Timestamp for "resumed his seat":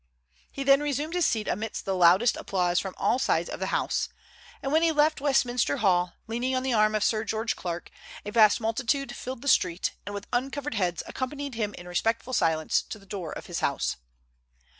0.81-1.47